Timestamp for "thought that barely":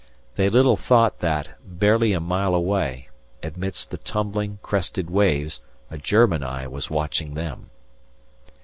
0.77-2.11